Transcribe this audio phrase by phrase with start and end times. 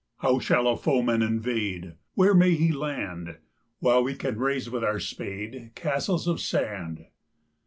[0.17, 3.37] How shall a foeman invade, Where may he land,
[3.77, 7.05] While we can raise with our spade Castles of sand?